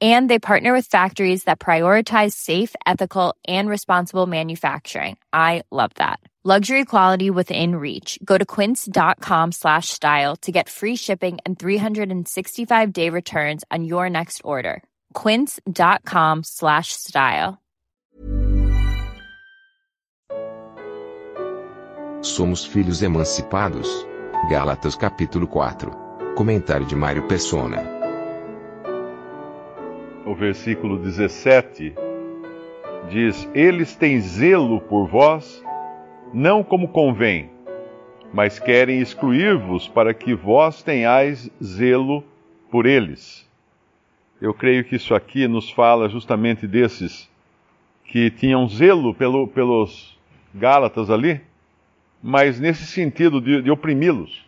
And 0.00 0.28
they 0.28 0.38
partner 0.38 0.74
with 0.74 0.86
factories 0.86 1.44
that 1.44 1.58
prioritize 1.58 2.32
safe, 2.32 2.74
ethical, 2.86 3.34
and 3.48 3.68
responsible 3.68 4.26
manufacturing. 4.26 5.16
I 5.32 5.62
love 5.70 5.92
that. 5.94 6.20
Luxury 6.44 6.84
quality 6.84 7.28
within 7.28 7.74
reach. 7.74 8.20
Go 8.24 8.38
to 8.38 8.46
quince.com 8.46 9.50
slash 9.50 9.88
style 9.88 10.36
to 10.42 10.52
get 10.52 10.68
free 10.68 10.94
shipping 10.94 11.38
and 11.44 11.58
365 11.58 12.92
day 12.92 13.10
returns 13.10 13.64
on 13.72 13.82
your 13.82 14.08
next 14.08 14.42
order. 14.44 14.80
Quince.com 15.12 16.44
slash 16.44 16.92
style. 16.92 17.58
Somos 22.20 22.64
filhos 22.64 23.02
emancipados. 23.02 23.88
Gálatas 24.48 24.94
capítulo 24.94 25.48
4. 25.48 25.90
Comentário 26.36 26.86
de 26.86 26.94
Mário 26.94 27.26
Persona. 27.26 27.95
O 30.26 30.34
versículo 30.34 30.98
17 30.98 31.94
diz: 33.08 33.48
Eles 33.54 33.94
têm 33.94 34.18
zelo 34.18 34.80
por 34.80 35.06
vós, 35.06 35.64
não 36.34 36.64
como 36.64 36.88
convém, 36.88 37.48
mas 38.34 38.58
querem 38.58 38.98
excluir-vos 39.00 39.86
para 39.86 40.12
que 40.12 40.34
vós 40.34 40.82
tenhais 40.82 41.48
zelo 41.62 42.24
por 42.72 42.86
eles. 42.86 43.48
Eu 44.40 44.52
creio 44.52 44.82
que 44.82 44.96
isso 44.96 45.14
aqui 45.14 45.46
nos 45.46 45.70
fala 45.70 46.08
justamente 46.08 46.66
desses 46.66 47.30
que 48.06 48.28
tinham 48.28 48.68
zelo 48.68 49.14
pelo, 49.14 49.46
pelos 49.46 50.18
Gálatas 50.52 51.08
ali, 51.08 51.40
mas 52.20 52.58
nesse 52.58 52.84
sentido 52.84 53.40
de, 53.40 53.62
de 53.62 53.70
oprimi-los, 53.70 54.44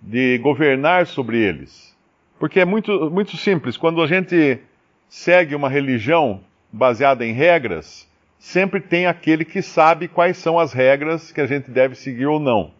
de 0.00 0.38
governar 0.38 1.08
sobre 1.08 1.38
eles. 1.38 1.92
Porque 2.38 2.60
é 2.60 2.64
muito, 2.64 3.10
muito 3.10 3.36
simples, 3.36 3.76
quando 3.76 4.00
a 4.00 4.06
gente 4.06 4.60
segue 5.08 5.54
uma 5.54 5.68
religião 5.68 6.40
baseada 6.72 7.24
em 7.24 7.32
regras, 7.32 8.08
sempre 8.38 8.80
tem 8.80 9.06
aquele 9.06 9.44
que 9.44 9.62
sabe 9.62 10.08
quais 10.08 10.36
são 10.36 10.58
as 10.58 10.72
regras 10.72 11.32
que 11.32 11.40
a 11.40 11.46
gente 11.46 11.70
deve 11.70 11.94
seguir 11.94 12.26
ou 12.26 12.38
não. 12.38 12.70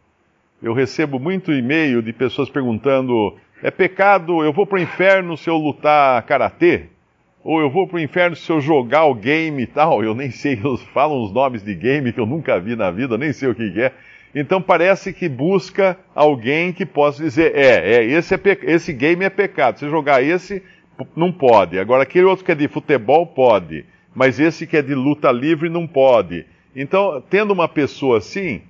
Eu 0.62 0.72
recebo 0.72 1.19
muito 1.19 1.52
e-mail 1.52 2.02
de 2.02 2.12
pessoas 2.12 2.48
perguntando: 2.48 3.36
é 3.62 3.70
pecado, 3.70 4.44
eu 4.44 4.52
vou 4.52 4.66
para 4.66 4.78
o 4.78 4.82
inferno 4.82 5.36
se 5.36 5.48
eu 5.48 5.56
lutar 5.56 6.22
karatê? 6.22 6.86
Ou 7.44 7.60
eu 7.60 7.70
vou 7.70 7.86
para 7.86 7.97
o 7.97 8.00
inferno 8.00 8.34
se 8.34 8.50
eu 8.50 8.60
jogar 8.60 9.04
o 9.04 9.14
game 9.14 9.62
e 9.62 9.66
tal? 9.66 10.02
Eu 10.02 10.14
nem 10.14 10.30
sei, 10.30 10.60
falam 10.92 11.22
os 11.22 11.32
nomes 11.32 11.62
de 11.62 11.74
game 11.74 12.12
que 12.12 12.19
eu 12.19 12.27
nunca 12.27 12.58
vi 12.58 12.74
na 12.74 12.91
vida, 12.91 13.16
nem 13.16 13.32
sei 13.32 13.48
o 13.48 13.54
que 13.54 13.80
é. 13.80 13.92
Então 14.34 14.60
parece 14.60 15.12
que 15.12 15.28
busca 15.28 15.97
alguém 16.14 16.72
que 16.72 16.84
possa 16.84 17.22
dizer: 17.22 17.54
é, 17.54 17.97
é 17.97 18.04
esse, 18.04 18.34
é 18.34 18.41
esse 18.62 18.92
game 18.92 19.24
é 19.24 19.30
pecado. 19.30 19.78
Se 19.78 19.88
jogar 19.88 20.22
esse, 20.22 20.62
não 21.14 21.33
pode. 21.33 21.78
Agora, 21.78 22.02
aquele 22.02 22.27
outro 22.27 22.44
que 22.44 22.52
é 22.52 22.55
de 22.55 22.69
futebol, 22.69 23.27
pode. 23.27 23.84
Mas 24.14 24.41
esse 24.41 24.66
que 24.66 24.77
é 24.77 24.83
de 24.83 24.94
luta 24.94 25.30
livre, 25.30 25.69
não 25.69 25.86
pode. 25.86 26.47
Então, 26.75 27.22
tendo 27.28 27.53
uma 27.53 27.69
pessoa 27.69 28.19
assim, 28.19 28.62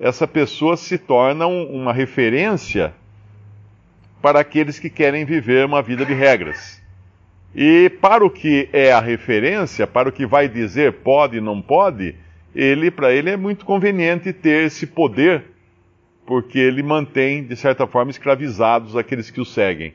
essa 0.00 0.26
pessoa 0.26 0.76
se 0.76 0.98
torna 0.98 1.46
um, 1.46 1.64
uma 1.64 1.92
referência 1.92 2.92
para 4.20 4.40
aqueles 4.40 4.78
que 4.78 4.88
querem 4.88 5.24
viver 5.24 5.66
uma 5.66 5.82
vida 5.82 6.04
de 6.04 6.14
regras. 6.14 6.82
E 7.54 7.90
para 8.00 8.24
o 8.24 8.30
que 8.30 8.68
é 8.72 8.92
a 8.92 9.00
referência, 9.00 9.86
para 9.86 10.08
o 10.08 10.12
que 10.12 10.24
vai 10.24 10.48
dizer 10.48 10.92
pode 10.92 11.36
e 11.36 11.40
não 11.40 11.60
pode, 11.60 12.14
ele 12.54 12.90
para 12.90 13.12
ele 13.12 13.30
é 13.30 13.36
muito 13.36 13.64
conveniente 13.64 14.32
ter 14.32 14.64
esse 14.66 14.86
poder, 14.86 15.44
porque 16.24 16.58
ele 16.58 16.82
mantém 16.82 17.44
de 17.44 17.56
certa 17.56 17.86
forma 17.86 18.10
escravizados 18.10 18.96
aqueles 18.96 19.30
que 19.30 19.40
o 19.40 19.44
seguem. 19.44 19.94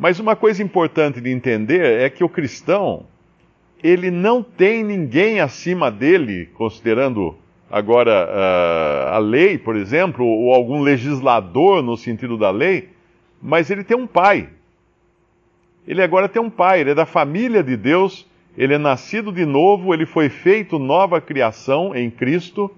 Mas 0.00 0.18
uma 0.18 0.34
coisa 0.34 0.62
importante 0.62 1.20
de 1.20 1.28
entender 1.28 2.00
é 2.00 2.08
que 2.08 2.24
o 2.24 2.28
cristão, 2.28 3.04
ele 3.84 4.10
não 4.10 4.42
tem 4.42 4.82
ninguém 4.82 5.40
acima 5.40 5.90
dele, 5.90 6.48
considerando 6.54 7.36
agora 7.70 8.26
uh, 8.26 9.14
a 9.14 9.18
lei, 9.18 9.58
por 9.58 9.76
exemplo, 9.76 10.24
ou 10.24 10.54
algum 10.54 10.80
legislador 10.80 11.82
no 11.82 11.98
sentido 11.98 12.38
da 12.38 12.50
lei, 12.50 12.88
mas 13.42 13.70
ele 13.70 13.84
tem 13.84 13.94
um 13.94 14.06
pai. 14.06 14.48
Ele 15.86 16.02
agora 16.02 16.30
tem 16.30 16.40
um 16.40 16.48
pai, 16.48 16.80
ele 16.80 16.92
é 16.92 16.94
da 16.94 17.04
família 17.04 17.62
de 17.62 17.76
Deus, 17.76 18.26
ele 18.56 18.72
é 18.72 18.78
nascido 18.78 19.30
de 19.30 19.44
novo, 19.44 19.92
ele 19.92 20.06
foi 20.06 20.30
feito 20.30 20.78
nova 20.78 21.20
criação 21.20 21.94
em 21.94 22.08
Cristo, 22.08 22.70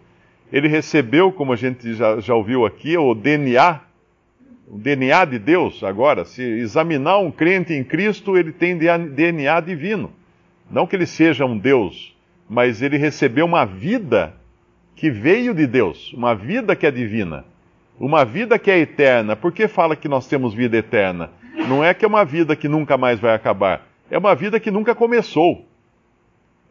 ele 0.53 0.66
recebeu, 0.66 1.31
como 1.31 1.53
a 1.53 1.56
gente 1.56 1.94
já, 1.94 2.19
já 2.19 2.34
ouviu 2.34 2.66
aqui, 2.66 2.99
o 2.99 3.15
DNA 3.15 3.81
o 4.72 4.78
DNA 4.78 5.27
de 5.27 5.38
Deus 5.38 5.84
agora, 5.84 6.25
se 6.25 6.43
examinar 6.43 7.19
um 7.19 7.31
crente 7.31 7.75
em 7.75 7.84
Cristo, 7.84 8.38
ele 8.38 8.53
tem 8.53 8.78
DNA 8.78 9.60
divino. 9.60 10.10
Não 10.71 10.87
que 10.87 10.97
ele 10.97 11.05
seja 11.05 11.44
um 11.44 11.59
Deus, 11.59 12.16
mas 12.49 12.81
ele 12.81 12.97
recebeu 12.97 13.44
uma 13.44 13.66
vida 13.66 14.34
que 14.97 15.11
veio 15.11 15.53
de 15.53 15.66
Deus, 15.66 16.11
uma 16.15 16.34
vida 16.34 16.75
que 16.75 16.87
é 16.87 16.91
divina, 16.91 17.44
uma 18.00 18.25
vida 18.25 18.59
que 18.59 18.71
é 18.71 18.78
eterna. 18.78 19.37
Por 19.37 19.53
que 19.53 19.69
fala 19.69 19.94
que 19.94 20.09
nós 20.09 20.27
temos 20.27 20.55
vida 20.55 20.78
eterna? 20.78 21.28
Não 21.69 21.84
é 21.84 21.93
que 21.93 22.06
é 22.06 22.09
uma 22.09 22.25
vida 22.25 22.56
que 22.56 22.66
nunca 22.66 22.97
mais 22.97 23.21
vai 23.21 23.34
acabar, 23.34 23.87
é 24.11 24.16
uma 24.16 24.34
vida 24.34 24.59
que 24.59 24.71
nunca 24.71 24.94
começou. 24.94 25.66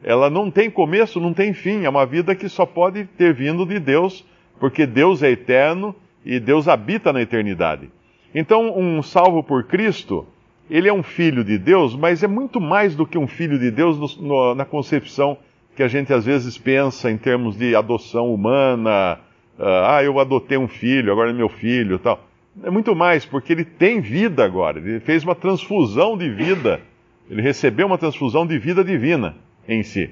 Ela 0.04 0.28
não 0.28 0.50
tem 0.50 0.72
começo, 0.72 1.20
não 1.20 1.36
tem 1.36 1.54
fim, 1.54 1.86
é 1.86 1.90
uma 1.90 2.08
vida 2.08 2.34
que 2.34 2.50
só 2.50 2.66
pode 2.66 3.06
ter 3.06 3.32
vindo 3.32 3.64
de 3.64 3.78
Deus, 3.78 4.26
porque 4.60 4.88
Deus 4.88 5.22
é 5.22 5.30
eterno 5.30 5.96
e 6.26 6.40
Deus 6.40 6.68
habita 6.68 7.12
na 7.12 7.22
eternidade. 7.22 7.90
Então, 8.34 8.78
um 8.78 9.02
salvo 9.02 9.44
por 9.44 9.66
Cristo, 9.66 10.26
ele 10.70 10.88
é 10.88 10.94
um 10.94 11.04
filho 11.04 11.44
de 11.44 11.58
Deus, 11.58 11.96
mas 11.96 12.24
é 12.24 12.28
muito 12.28 12.62
mais 12.62 12.96
do 12.96 13.06
que 13.06 13.18
um 13.18 13.28
filho 13.28 13.60
de 13.60 13.70
Deus 13.70 13.98
no, 13.98 14.28
no, 14.28 14.56
na 14.56 14.64
concepção 14.64 15.38
que 15.76 15.84
a 15.84 15.88
gente 15.88 16.14
às 16.14 16.26
vezes 16.26 16.58
pensa 16.58 17.12
em 17.12 17.18
termos 17.18 17.58
de 17.58 17.76
adoção 17.76 18.34
humana. 18.34 19.20
Uh, 19.60 19.64
ah, 19.86 20.04
eu 20.04 20.20
adotei 20.20 20.58
um 20.58 20.68
filho, 20.68 21.12
agora 21.12 21.30
é 21.30 21.34
meu 21.34 21.50
filho 21.50 22.00
tal. 22.00 22.26
É 22.64 22.70
muito 22.70 22.96
mais, 22.96 23.26
porque 23.26 23.54
ele 23.54 23.64
tem 23.64 24.02
vida 24.02 24.44
agora. 24.44 24.80
Ele 24.80 25.00
fez 25.00 25.24
uma 25.24 25.36
transfusão 25.36 26.18
de 26.18 26.30
vida. 26.30 26.82
Ele 27.30 27.42
recebeu 27.42 27.88
uma 27.88 27.98
transfusão 27.98 28.46
de 28.46 28.58
vida 28.58 28.84
divina 28.84 29.36
em 29.68 29.84
si. 29.84 30.10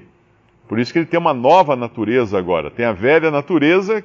Por 0.66 0.78
isso 0.78 0.92
que 0.92 0.98
ele 1.00 1.06
tem 1.06 1.20
uma 1.20 1.34
nova 1.34 1.76
natureza 1.76 2.38
agora. 2.38 2.70
Tem 2.70 2.86
a 2.86 2.92
velha 2.92 3.30
natureza 3.30 4.02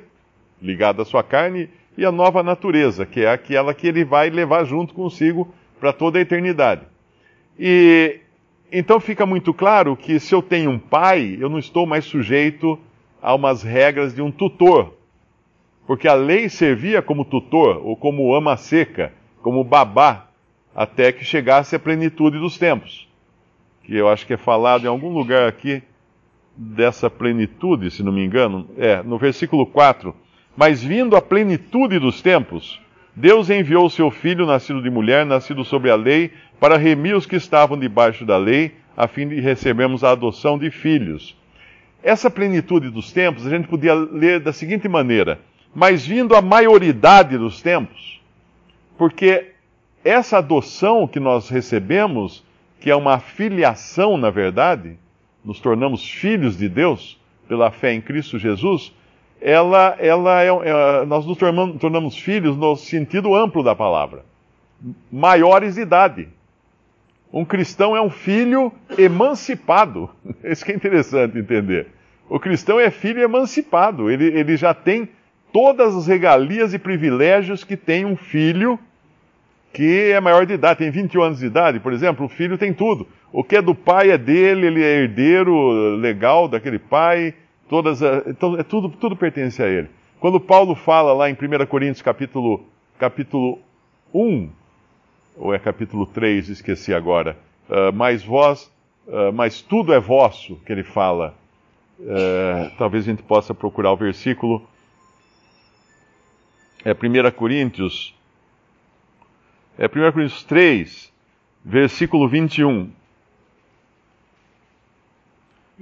ligada 0.62 1.02
à 1.02 1.06
sua 1.06 1.24
carne 1.24 1.70
e 1.97 2.06
a 2.06 2.11
nova 2.11 2.44
natureza, 2.44 3.06
que 3.06 3.22
é 3.22 3.31
aquela 3.31 3.73
que 3.73 3.88
ele 3.88 4.03
vai 4.03 4.29
levar 4.29 4.66
junto 4.66 4.94
consigo 4.94 5.53
para 5.79 5.94
toda 5.94 6.17
a 6.17 6.22
eternidade. 6.22 6.81
E 7.57 8.19
então 8.72 9.00
fica 9.00 9.25
muito 9.25 9.53
claro 9.53 9.95
que 9.95 10.19
se 10.19 10.33
eu 10.33 10.41
tenho 10.41 10.72
um 10.72 10.79
pai, 10.79 11.38
eu 11.39 11.50
não 11.50 11.59
estou 11.59 11.85
mais 11.85 12.06
sujeito 12.06 12.78
a 13.22 13.33
umas 13.33 13.63
regras 13.63 14.13
de 14.13 14.22
um 14.22 14.31
tutor. 14.31 14.94
Porque 15.88 16.07
a 16.07 16.13
lei 16.13 16.50
servia 16.50 17.01
como 17.01 17.23
tutor, 17.23 17.79
ou 17.85 17.95
como 17.95 18.33
ama 18.33 18.57
seca, 18.57 19.13
como 19.41 19.63
babá, 19.63 20.27
até 20.75 21.12
que 21.12 21.23
chegasse 21.23 21.75
a 21.75 21.79
plenitude 21.79 22.39
dos 22.39 22.57
tempos. 22.57 23.07
Que 23.83 23.95
eu 23.95 24.09
acho 24.09 24.25
que 24.25 24.33
é 24.33 24.38
falado 24.38 24.85
em 24.85 24.88
algum 24.88 25.09
lugar 25.09 25.47
aqui 25.47 25.81
dessa 26.57 27.09
plenitude, 27.09 27.91
se 27.91 28.01
não 28.01 28.12
me 28.12 28.25
engano. 28.25 28.67
É, 28.77 29.03
no 29.03 29.17
versículo 29.17 29.66
4 29.66 30.13
mas 30.56 30.84
vindo 30.84 31.16
a 31.16 31.22
plenitude 31.22 32.00
dos 32.00 32.22
tempos, 32.22 32.80
Deus 33.16 33.50
enviou 33.50 33.90
seu 33.90 34.12
filho, 34.12 34.46
nascido 34.46 34.82
de 34.82 34.90
mulher, 34.90 35.26
nascido 35.26 35.64
sobre 35.64 35.90
a 35.90 35.96
lei, 35.96 36.31
para 36.60 36.78
remir 36.78 37.16
os 37.16 37.25
que 37.25 37.36
estavam 37.36 37.78
debaixo 37.78 38.25
da 38.25 38.38
lei, 38.38 38.74
a 38.96 39.07
fim 39.07 39.28
de 39.28 39.40
recebermos 39.40 40.04
a 40.04 40.12
adoção 40.12 40.57
de 40.57 40.69
filhos. 40.72 41.36
Essa 42.04 42.30
plenitude 42.30 42.90
dos 42.90 43.12
tempos 43.12 43.46
a 43.46 43.50
gente 43.50 43.68
podia 43.68 43.94
ler 43.94 44.40
da 44.40 44.54
seguinte 44.54 44.88
maneira: 44.88 45.40
mas 45.74 46.06
vindo 46.06 46.36
a 46.36 46.42
maioridade 46.42 47.38
dos 47.38 47.62
tempos, 47.62 48.22
porque 48.98 49.51
essa 50.04 50.38
adoção 50.38 51.08
que 51.08 51.19
nós 51.19 51.50
recebemos, 51.50 52.44
que 52.80 52.90
é 52.92 52.96
uma 52.96 53.19
filiação, 53.19 54.18
na 54.18 54.30
verdade, 54.30 54.98
nos 55.44 55.60
tornamos 55.60 56.08
filhos 56.08 56.58
de 56.58 56.69
Deus 56.69 57.19
pela 57.48 57.72
fé 57.72 57.94
em 57.94 58.01
Cristo 58.01 58.38
Jesus, 58.38 58.94
ela, 59.42 59.96
ela 60.00 60.42
é, 60.42 60.48
é, 60.48 61.06
nós 61.06 61.26
nos 61.26 61.38
tornamos, 61.38 61.80
tornamos 61.80 62.18
filhos 62.18 62.58
no 62.58 62.76
sentido 62.76 63.36
amplo 63.36 63.64
da 63.64 63.76
palavra, 63.76 64.26
maiores 65.12 65.76
de 65.76 65.82
idade. 65.82 66.30
Um 67.32 67.44
cristão 67.44 67.96
é 67.96 68.02
um 68.02 68.10
filho 68.10 68.72
emancipado. 68.98 70.10
Isso 70.44 70.64
que 70.64 70.72
é 70.72 70.76
interessante 70.76 71.38
entender. 71.38 71.88
O 72.30 72.40
cristão 72.40 72.80
é 72.80 72.90
filho 72.90 73.22
emancipado. 73.22 74.10
Ele, 74.10 74.26
ele 74.26 74.56
já 74.56 74.74
tem 74.74 75.10
todas 75.52 75.96
as 75.96 76.08
regalias 76.08 76.74
e 76.74 76.80
privilégios 76.80 77.64
que 77.64 77.78
tem 77.78 78.06
um 78.06 78.16
filho 78.16 78.80
que 79.76 80.12
é 80.12 80.22
maior 80.22 80.46
de 80.46 80.54
idade, 80.54 80.80
tem 80.80 80.90
21 80.90 81.22
anos 81.22 81.40
de 81.40 81.48
idade, 81.48 81.82
por 81.82 81.92
exemplo, 81.92 82.26
o 82.26 82.30
filho 82.30 82.58
tem 82.58 82.74
tudo. 82.74 83.06
O 83.32 83.44
que 83.44 83.58
é 83.58 83.62
do 83.62 83.76
pai 83.76 84.10
é 84.10 84.18
dele, 84.18 84.68
ele 84.68 84.82
é 84.82 85.02
herdeiro 85.02 85.98
legal 85.98 86.48
daquele 86.48 86.80
pai, 86.80 87.34
todas, 87.69 88.01
então 88.27 88.57
é 88.57 88.63
tudo, 88.63 88.89
tudo 88.89 89.15
pertence 89.15 89.62
a 89.62 89.67
ele. 89.67 89.89
Quando 90.19 90.39
Paulo 90.39 90.75
fala 90.75 91.13
lá 91.13 91.29
em 91.29 91.33
1 91.33 91.65
Coríntios 91.67 92.01
capítulo, 92.01 92.65
capítulo 92.97 93.59
1, 94.13 94.50
ou 95.38 95.53
é 95.53 95.59
capítulo 95.59 96.06
3, 96.06 96.50
esqueci 96.50 96.94
agora, 96.94 97.38
uh, 97.69 97.94
mas 97.94 98.23
vós, 98.23 98.71
uh, 99.07 99.31
mas 99.33 99.62
tudo 99.62 99.94
é 99.94 100.00
vosso, 100.00 100.56
que 100.65 100.71
ele 100.71 100.83
fala. 100.83 101.35
Uh, 102.00 102.71
talvez 102.77 103.06
a 103.06 103.12
gente 103.12 103.23
possa 103.23 103.53
procurar 103.53 103.91
o 103.91 103.97
versículo. 103.97 104.67
É 106.83 106.91
1 106.91 107.31
Coríntios 107.31 108.15
é 109.77 109.88
1 109.88 110.12
Coríntios 110.13 110.44
3, 110.44 111.12
versículo 111.63 112.29
21. 112.29 112.89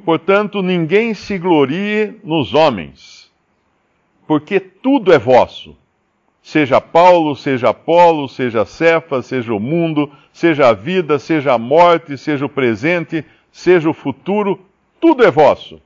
Portanto, 0.03 0.61
ninguém 0.61 1.13
se 1.13 1.37
glorie 1.37 2.19
nos 2.23 2.53
homens, 2.53 3.31
porque 4.25 4.59
tudo 4.59 5.13
é 5.13 5.19
vosso. 5.19 5.77
Seja 6.41 6.81
Paulo, 6.81 7.35
seja 7.35 7.69
Apolo, 7.69 8.27
seja 8.27 8.65
Cefas, 8.65 9.27
seja 9.27 9.53
o 9.53 9.59
mundo, 9.59 10.11
seja 10.33 10.69
a 10.69 10.73
vida, 10.73 11.17
seja 11.19 11.53
a 11.53 11.57
morte, 11.57 12.17
seja 12.17 12.45
o 12.45 12.49
presente, 12.49 13.23
seja 13.51 13.89
o 13.89 13.93
futuro, 13.93 14.59
tudo 14.99 15.23
é 15.23 15.31
vosso. 15.31 15.79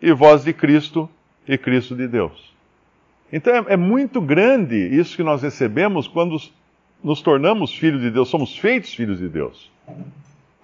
E 0.00 0.12
vós 0.12 0.44
de 0.44 0.52
Cristo 0.52 1.10
e 1.46 1.58
Cristo 1.58 1.94
de 1.94 2.06
Deus. 2.06 2.54
Então 3.32 3.54
é, 3.54 3.74
é 3.74 3.76
muito 3.76 4.20
grande 4.20 4.76
isso 4.76 5.16
que 5.16 5.22
nós 5.22 5.42
recebemos 5.42 6.06
quando 6.06 6.40
nos 7.02 7.20
tornamos 7.20 7.74
filhos 7.74 8.00
de 8.00 8.10
Deus, 8.10 8.28
somos 8.28 8.56
feitos 8.56 8.94
filhos 8.94 9.18
de 9.18 9.28
Deus. 9.28 9.70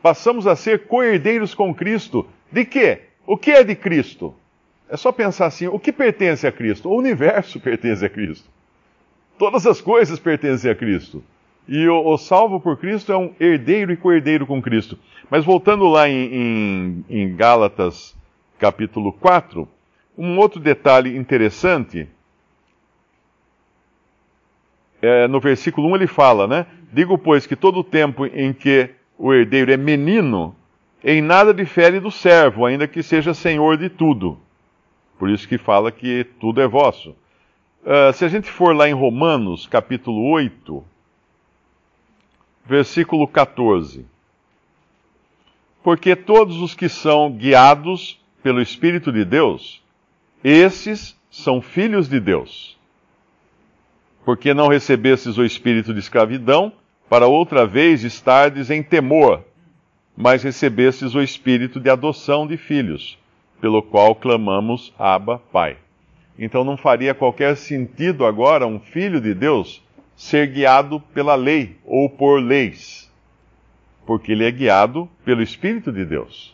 Passamos 0.04 0.46
a 0.46 0.54
ser 0.54 0.86
co-herdeiros 0.86 1.54
com 1.54 1.74
Cristo. 1.74 2.28
De 2.52 2.66
quê? 2.66 3.04
O 3.26 3.38
que 3.38 3.50
é 3.50 3.64
de 3.64 3.74
Cristo? 3.74 4.34
É 4.86 4.98
só 4.98 5.10
pensar 5.10 5.46
assim: 5.46 5.66
o 5.66 5.78
que 5.78 5.90
pertence 5.90 6.46
a 6.46 6.52
Cristo? 6.52 6.90
O 6.90 6.98
universo 6.98 7.56
pertence 7.58 8.04
a 8.04 8.08
Cristo. 8.10 8.46
Todas 9.38 9.66
as 9.66 9.80
coisas 9.80 10.18
pertencem 10.18 10.70
a 10.70 10.74
Cristo. 10.74 11.24
E 11.66 11.88
o, 11.88 12.06
o 12.06 12.18
salvo 12.18 12.60
por 12.60 12.76
Cristo 12.76 13.12
é 13.12 13.16
um 13.16 13.32
herdeiro 13.40 13.92
e 13.92 13.96
co-herdeiro 13.96 14.46
com 14.46 14.60
Cristo. 14.60 14.98
Mas 15.30 15.42
voltando 15.42 15.88
lá 15.88 16.06
em, 16.06 16.34
em, 16.34 17.04
em 17.08 17.34
Gálatas 17.34 18.14
capítulo 18.58 19.10
4, 19.10 19.66
um 20.18 20.36
outro 20.36 20.60
detalhe 20.60 21.16
interessante 21.16 22.06
é, 25.00 25.26
no 25.28 25.40
versículo 25.40 25.88
1 25.88 25.96
ele 25.96 26.06
fala, 26.06 26.46
né? 26.46 26.66
Digo, 26.92 27.16
pois, 27.16 27.46
que 27.46 27.56
todo 27.56 27.78
o 27.78 27.84
tempo 27.84 28.26
em 28.26 28.52
que 28.52 28.90
o 29.18 29.32
herdeiro 29.32 29.72
é 29.72 29.76
menino, 29.76 30.54
em 31.02 31.20
nada 31.20 31.52
difere 31.52 32.00
do 32.00 32.10
servo, 32.10 32.64
ainda 32.64 32.88
que 32.88 33.02
seja 33.02 33.34
senhor 33.34 33.76
de 33.76 33.88
tudo. 33.88 34.38
Por 35.18 35.30
isso 35.30 35.46
que 35.46 35.58
fala 35.58 35.92
que 35.92 36.24
tudo 36.40 36.60
é 36.60 36.66
vosso. 36.66 37.10
Uh, 37.82 38.12
se 38.14 38.24
a 38.24 38.28
gente 38.28 38.50
for 38.50 38.74
lá 38.74 38.88
em 38.88 38.94
Romanos, 38.94 39.66
capítulo 39.66 40.30
8, 40.30 40.84
versículo 42.64 43.28
14. 43.28 44.06
Porque 45.82 46.16
todos 46.16 46.60
os 46.60 46.74
que 46.74 46.88
são 46.88 47.30
guiados 47.30 48.18
pelo 48.42 48.60
Espírito 48.60 49.12
de 49.12 49.24
Deus, 49.24 49.82
esses 50.42 51.16
são 51.30 51.60
filhos 51.60 52.08
de 52.08 52.18
Deus 52.18 52.74
porque 54.24 54.54
não 54.54 54.68
recebestes 54.68 55.36
o 55.36 55.44
espírito 55.44 55.92
de 55.92 56.00
escravidão, 56.00 56.72
para 57.14 57.28
outra 57.28 57.64
vez 57.64 58.02
estardes 58.02 58.70
em 58.70 58.82
temor, 58.82 59.44
mas 60.16 60.42
recebestes 60.42 61.14
o 61.14 61.22
espírito 61.22 61.78
de 61.78 61.88
adoção 61.88 62.44
de 62.44 62.56
filhos, 62.56 63.16
pelo 63.60 63.80
qual 63.80 64.16
clamamos 64.16 64.92
Abba, 64.98 65.40
Pai. 65.52 65.76
Então 66.36 66.64
não 66.64 66.76
faria 66.76 67.14
qualquer 67.14 67.56
sentido 67.56 68.26
agora 68.26 68.66
um 68.66 68.80
filho 68.80 69.20
de 69.20 69.32
Deus 69.32 69.80
ser 70.16 70.48
guiado 70.48 70.98
pela 71.14 71.36
lei 71.36 71.76
ou 71.84 72.10
por 72.10 72.42
leis, 72.42 73.08
porque 74.04 74.32
ele 74.32 74.44
é 74.44 74.50
guiado 74.50 75.08
pelo 75.24 75.40
Espírito 75.40 75.92
de 75.92 76.04
Deus. 76.04 76.52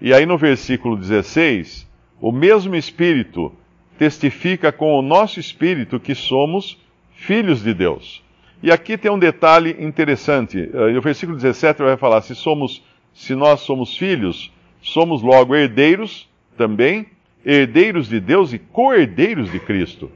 E 0.00 0.12
aí 0.12 0.26
no 0.26 0.36
versículo 0.36 0.96
16, 0.96 1.88
o 2.20 2.32
mesmo 2.32 2.74
Espírito 2.74 3.54
testifica 3.96 4.72
com 4.72 4.98
o 4.98 5.00
nosso 5.00 5.38
espírito 5.38 6.00
que 6.00 6.16
somos 6.16 6.76
filhos 7.12 7.62
de 7.62 7.72
Deus. 7.72 8.20
E 8.62 8.70
aqui 8.70 8.98
tem 8.98 9.10
um 9.10 9.18
detalhe 9.18 9.76
interessante. 9.78 10.68
No 10.72 11.00
versículo 11.00 11.36
17 11.36 11.82
vai 11.82 11.96
falar: 11.96 12.20
se 12.20 12.34
somos, 12.34 12.82
se 13.14 13.34
nós 13.34 13.60
somos 13.60 13.96
filhos, 13.96 14.52
somos 14.82 15.22
logo 15.22 15.54
herdeiros 15.54 16.28
também, 16.56 17.06
herdeiros 17.44 18.08
de 18.08 18.20
Deus 18.20 18.52
e 18.52 18.58
co-herdeiros 18.58 19.50
de 19.50 19.58
Cristo. 19.58 20.10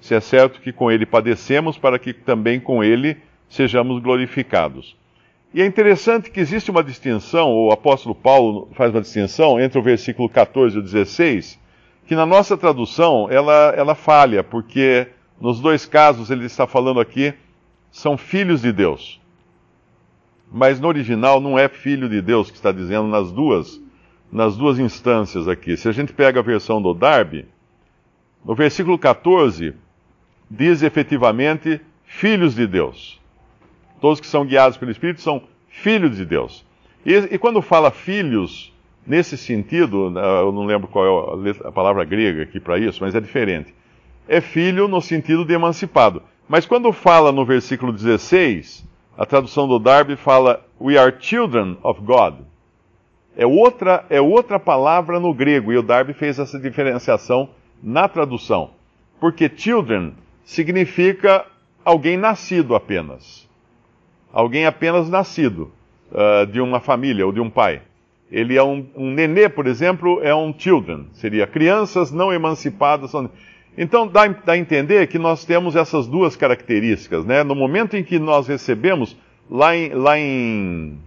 Se 0.00 0.14
é 0.14 0.20
certo 0.20 0.60
que 0.60 0.72
com 0.72 0.90
ele 0.90 1.04
padecemos, 1.04 1.76
para 1.76 1.98
que 1.98 2.12
também 2.12 2.60
com 2.60 2.82
ele 2.82 3.16
sejamos 3.48 4.00
glorificados. 4.00 4.96
E 5.52 5.60
é 5.60 5.66
interessante 5.66 6.30
que 6.30 6.38
existe 6.38 6.70
uma 6.70 6.84
distinção, 6.84 7.52
o 7.52 7.72
apóstolo 7.72 8.14
Paulo 8.14 8.68
faz 8.72 8.94
uma 8.94 9.00
distinção 9.00 9.60
entre 9.60 9.80
o 9.80 9.82
versículo 9.82 10.28
14 10.28 10.76
e 10.76 10.78
o 10.78 10.82
16, 10.82 11.58
que 12.06 12.14
na 12.14 12.24
nossa 12.24 12.56
tradução 12.56 13.26
ela, 13.28 13.74
ela 13.76 13.96
falha, 13.96 14.44
porque 14.44 15.08
nos 15.40 15.58
dois 15.58 15.84
casos 15.84 16.30
ele 16.30 16.46
está 16.46 16.68
falando 16.68 17.00
aqui 17.00 17.34
são 17.90 18.16
filhos 18.16 18.62
de 18.62 18.72
Deus. 18.72 19.20
Mas 20.52 20.80
no 20.80 20.88
original 20.88 21.40
não 21.40 21.58
é 21.58 21.68
filho 21.68 22.08
de 22.08 22.20
Deus 22.20 22.50
que 22.50 22.56
está 22.56 22.72
dizendo 22.72 23.08
nas 23.08 23.30
duas, 23.30 23.80
nas 24.32 24.56
duas 24.56 24.78
instâncias 24.78 25.46
aqui. 25.48 25.76
Se 25.76 25.88
a 25.88 25.92
gente 25.92 26.12
pega 26.12 26.40
a 26.40 26.42
versão 26.42 26.82
do 26.82 26.92
Darby, 26.92 27.46
no 28.44 28.54
versículo 28.54 28.98
14 28.98 29.74
diz 30.50 30.82
efetivamente 30.82 31.80
filhos 32.04 32.54
de 32.54 32.66
Deus. 32.66 33.20
Todos 34.00 34.18
que 34.18 34.26
são 34.26 34.44
guiados 34.44 34.76
pelo 34.76 34.90
Espírito 34.90 35.20
são 35.20 35.42
filhos 35.68 36.16
de 36.16 36.24
Deus. 36.24 36.64
E, 37.06 37.14
e 37.14 37.38
quando 37.38 37.62
fala 37.62 37.90
filhos, 37.90 38.72
Nesse 39.06 39.36
sentido, 39.36 40.10
né, 40.10 40.20
eu 40.20 40.52
não 40.52 40.64
lembro 40.64 40.86
qual 40.86 41.44
é 41.44 41.50
a 41.66 41.72
palavra 41.72 42.04
grega 42.04 42.42
aqui 42.42 42.60
para 42.60 42.78
isso, 42.78 42.98
mas 43.00 43.14
é 43.14 43.20
diferente. 43.20 43.74
É 44.28 44.40
filho 44.40 44.86
no 44.86 45.00
sentido 45.00 45.44
de 45.44 45.52
emancipado. 45.54 46.22
Mas 46.50 46.66
quando 46.66 46.92
fala 46.92 47.30
no 47.30 47.46
versículo 47.46 47.92
16, 47.92 48.84
a 49.16 49.24
tradução 49.24 49.68
do 49.68 49.78
Darby 49.78 50.16
fala 50.16 50.66
We 50.80 50.98
are 50.98 51.14
children 51.16 51.78
of 51.80 52.00
God. 52.00 52.40
É 53.36 53.46
outra, 53.46 54.04
é 54.10 54.20
outra 54.20 54.58
palavra 54.58 55.20
no 55.20 55.32
grego, 55.32 55.72
e 55.72 55.78
o 55.78 55.82
Darby 55.82 56.12
fez 56.12 56.40
essa 56.40 56.58
diferenciação 56.58 57.50
na 57.80 58.08
tradução. 58.08 58.72
Porque 59.20 59.48
children 59.48 60.12
significa 60.44 61.46
alguém 61.84 62.16
nascido 62.16 62.74
apenas. 62.74 63.48
Alguém 64.32 64.66
apenas 64.66 65.08
nascido 65.08 65.70
uh, 66.10 66.44
de 66.48 66.60
uma 66.60 66.80
família 66.80 67.24
ou 67.24 67.30
de 67.30 67.38
um 67.38 67.48
pai. 67.48 67.80
Ele 68.28 68.56
é 68.56 68.62
um, 68.64 68.84
um 68.96 69.12
nenê, 69.12 69.48
por 69.48 69.68
exemplo, 69.68 70.20
é 70.20 70.34
um 70.34 70.52
children, 70.58 71.06
seria 71.12 71.46
crianças 71.46 72.10
não 72.10 72.32
emancipadas. 72.32 73.12
Então 73.76 74.06
dá, 74.06 74.26
dá 74.26 74.52
a 74.52 74.58
entender 74.58 75.06
que 75.06 75.18
nós 75.18 75.44
temos 75.44 75.76
essas 75.76 76.06
duas 76.06 76.36
características, 76.36 77.24
né? 77.24 77.42
No 77.42 77.54
momento 77.54 77.96
em 77.96 78.04
que 78.04 78.18
nós 78.18 78.46
recebemos, 78.46 79.16
lá 79.48 79.76
em, 79.76 79.90
lá 79.90 80.18
em, 80.18 80.98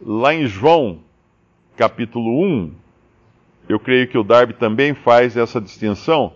lá 0.00 0.34
em 0.34 0.46
João, 0.46 1.00
capítulo 1.76 2.44
1, 2.44 2.72
eu 3.68 3.80
creio 3.80 4.06
que 4.08 4.18
o 4.18 4.24
Darby 4.24 4.54
também 4.54 4.94
faz 4.94 5.36
essa 5.36 5.60
distinção. 5.60 6.34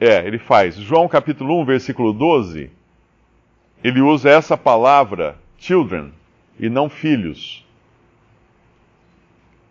É, 0.00 0.26
ele 0.26 0.38
faz. 0.38 0.76
João 0.76 1.06
capítulo 1.06 1.60
1, 1.60 1.64
versículo 1.66 2.12
12, 2.12 2.70
ele 3.84 4.00
usa 4.00 4.30
essa 4.30 4.56
palavra, 4.56 5.36
children, 5.58 6.10
e 6.58 6.68
não 6.70 6.88
filhos. 6.88 7.64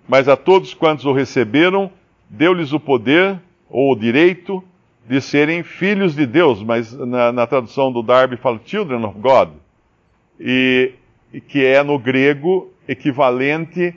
Mas 0.08 0.27
a 0.27 0.36
todos 0.36 0.74
quantos 0.74 1.06
o 1.06 1.13
receberam, 1.13 1.91
deu-lhes 2.30 2.72
o 2.72 2.80
poder 2.80 3.40
ou 3.70 3.92
o 3.92 3.96
direito 3.96 4.64
de 5.08 5.20
serem 5.20 5.64
filhos 5.64 6.16
de 6.16 6.26
Deus, 6.26 6.62
mas 6.62 6.94
na, 6.94 7.32
na 7.32 7.48
tradução 7.48 7.92
do 7.92 8.04
Darby 8.04 8.38
fala 8.38 8.62
children 8.64 9.04
of 9.04 9.18
God, 9.20 9.50
e, 10.40 10.94
e 11.34 11.42
que 11.42 11.66
é 11.66 11.82
no 11.84 11.98
grego 11.98 12.72
equivalente 12.88 13.96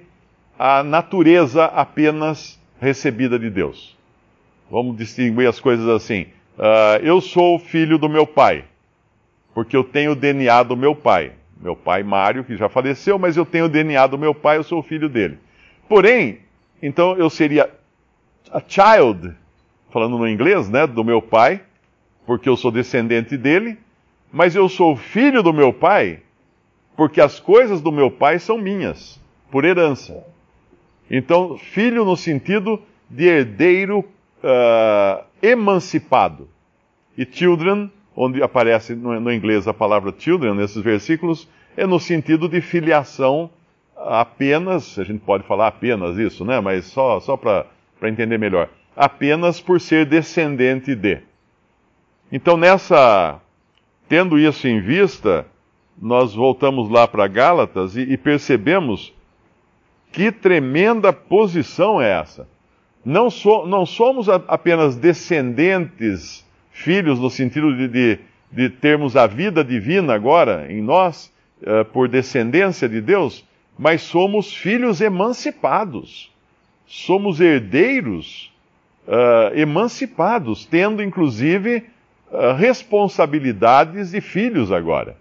à 0.59 0.83
natureza 0.83 1.67
apenas 1.67 2.59
recebida 2.81 3.39
de 3.39 3.51
Deus. 3.51 3.97
Vamos 4.71 4.97
distinguir 4.97 5.47
as 5.47 5.61
coisas 5.61 5.87
assim. 5.87 6.23
Uh, 6.59 7.03
eu 7.03 7.21
sou 7.21 7.59
filho 7.59 7.99
do 7.99 8.09
meu 8.09 8.27
pai, 8.27 8.65
porque 9.55 9.77
eu 9.77 9.85
tenho 9.85 10.13
o 10.13 10.17
DNA 10.17 10.63
do 10.63 10.77
meu 10.77 10.95
pai. 10.95 11.33
Meu 11.61 11.77
pai, 11.77 12.03
Mário, 12.03 12.43
que 12.43 12.57
já 12.57 12.69
faleceu, 12.69 13.19
mas 13.19 13.37
eu 13.37 13.47
tenho 13.47 13.67
o 13.67 13.69
DNA 13.69 14.07
do 14.07 14.19
meu 14.19 14.35
pai, 14.35 14.57
eu 14.57 14.65
sou 14.65 14.83
filho 14.83 15.09
dele. 15.09 15.39
Porém, 15.89 16.39
então 16.83 17.17
eu 17.17 17.31
seria 17.31 17.71
a 18.53 18.61
child, 18.61 19.35
falando 19.91 20.19
no 20.19 20.29
inglês, 20.29 20.69
né, 20.69 20.87
do 20.87 21.03
meu 21.03 21.23
pai, 21.23 21.63
porque 22.27 22.49
eu 22.49 22.57
sou 22.57 22.71
descendente 22.71 23.37
dele, 23.37 23.79
mas 24.31 24.55
eu 24.55 24.69
sou 24.69 24.95
filho 24.95 25.43
do 25.43 25.53
meu 25.53 25.73
pai, 25.73 26.21
porque 26.95 27.21
as 27.21 27.41
coisas 27.41 27.81
do 27.81 27.91
meu 27.91 28.11
pai 28.11 28.39
são 28.39 28.59
minhas, 28.59 29.19
por 29.51 29.65
herança. 29.65 30.25
Então, 31.11 31.57
filho 31.57 32.05
no 32.05 32.17
sentido 32.17 32.81
de 33.09 33.27
herdeiro 33.27 34.01
uh, 34.01 35.25
emancipado. 35.43 36.49
E 37.17 37.27
children, 37.31 37.91
onde 38.15 38.43
aparece 38.43 38.95
no, 38.95 39.19
no, 39.19 39.33
inglês 39.33 39.67
a 39.67 39.75
palavra 39.75 40.15
children 40.17 40.55
nesses 40.55 40.83
versículos, 40.83 41.49
é 41.77 41.87
no 41.87 41.99
sentido 41.99 42.49
de 42.49 42.61
filiação 42.61 43.51
apenas, 43.97 44.99
a 44.99 45.05
gente 45.05 45.21
pode 45.21 45.45
falar 45.45 45.69
apenas 45.69 46.17
isso, 46.19 46.45
né? 46.45 46.61
Mas 46.61 46.87
só, 46.87 47.21
só 47.21 47.37
para 47.37 47.67
entender 48.09 48.39
melhor. 48.39 48.69
Apenas 48.97 49.61
por 49.61 49.81
ser 49.81 50.07
descendente 50.07 50.95
de. 50.95 51.19
Então, 52.31 52.57
nessa. 52.57 53.41
Tendo 54.09 54.39
isso 54.39 54.69
em 54.69 54.81
vista, 54.81 55.47
nós 56.01 56.35
voltamos 56.35 56.91
lá 56.91 57.07
para 57.09 57.27
Gálatas 57.27 57.97
e, 57.97 58.03
e 58.03 58.17
percebemos 58.17 59.15
que 60.11 60.31
tremenda 60.31 61.13
posição 61.13 62.01
é 62.03 62.11
essa. 62.11 62.47
Não, 63.05 63.31
so, 63.31 63.67
não 63.67 63.87
somos 63.87 64.29
a, 64.29 64.37
apenas 64.49 64.97
descendentes, 64.97 66.45
filhos, 66.71 67.19
no 67.19 67.31
sentido 67.31 67.77
de, 67.77 67.89
de, 67.89 68.19
de, 68.51 68.69
termos 68.69 69.17
a 69.17 69.27
vida 69.27 69.65
divina 69.65 70.15
agora 70.15 70.67
em 70.71 70.83
nós, 70.83 71.33
uh, 71.63 71.85
por 71.87 72.09
descendência 72.09 72.89
de 72.89 73.01
Deus, 73.01 73.45
mas 73.79 74.03
somos 74.03 74.55
filhos 74.55 75.01
emancipados. 75.01 76.32
Somos 76.95 77.41
herdeiros 77.41 78.53
uh, 79.09 79.59
emancipados, 79.59 80.67
tendo 80.67 81.03
inclusive 81.03 81.85
uh, 82.31 82.53
responsabilidades 82.53 84.11
de 84.11 84.21
filhos 84.21 84.71
agora. 84.71 85.17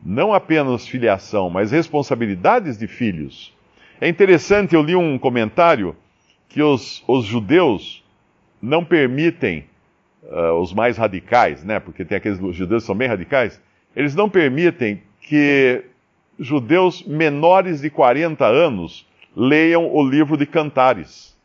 Não 0.00 0.32
apenas 0.32 0.86
filiação, 0.86 1.50
mas 1.50 1.72
responsabilidades 1.72 2.78
de 2.78 2.86
filhos. 2.86 3.52
É 4.00 4.08
interessante, 4.08 4.76
eu 4.76 4.82
li 4.82 4.94
um 4.94 5.18
comentário 5.18 5.96
que 6.48 6.62
os, 6.62 7.02
os 7.08 7.24
judeus 7.24 8.04
não 8.62 8.84
permitem, 8.84 9.64
uh, 10.22 10.52
os 10.60 10.72
mais 10.72 10.96
radicais, 10.96 11.64
né? 11.64 11.80
Porque 11.80 12.04
tem 12.04 12.18
aqueles 12.18 12.38
judeus 12.54 12.84
que 12.84 12.86
são 12.86 12.94
bem 12.94 13.08
radicais, 13.08 13.60
eles 13.96 14.14
não 14.14 14.30
permitem 14.30 15.02
que 15.20 15.82
judeus 16.38 17.02
menores 17.02 17.80
de 17.80 17.90
40 17.90 18.46
anos 18.46 19.09
leiam 19.36 19.92
o 19.92 20.02
livro 20.02 20.36
de 20.36 20.46
Cantares. 20.46 21.36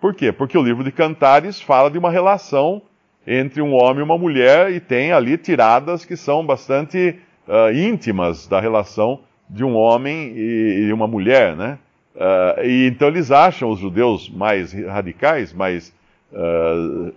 Por 0.00 0.14
quê? 0.14 0.32
Porque 0.32 0.56
o 0.56 0.62
livro 0.62 0.84
de 0.84 0.92
Cantares 0.92 1.60
fala 1.60 1.90
de 1.90 1.98
uma 1.98 2.10
relação 2.10 2.82
entre 3.26 3.60
um 3.60 3.74
homem 3.74 4.00
e 4.00 4.02
uma 4.02 4.18
mulher 4.18 4.70
e 4.70 4.78
tem 4.78 5.12
ali 5.12 5.36
tiradas 5.36 6.04
que 6.04 6.16
são 6.16 6.44
bastante 6.46 7.18
uh, 7.48 7.72
íntimas 7.74 8.46
da 8.46 8.60
relação 8.60 9.20
de 9.48 9.64
um 9.64 9.74
homem 9.74 10.32
e, 10.36 10.86
e 10.88 10.92
uma 10.92 11.06
mulher, 11.06 11.56
né? 11.56 11.78
Uh, 12.14 12.64
e 12.64 12.86
então 12.86 13.08
eles 13.08 13.30
acham, 13.30 13.70
os 13.70 13.78
judeus 13.78 14.28
mais 14.28 14.72
radicais, 14.72 15.52
mais, 15.52 15.94
uh, 16.32 17.12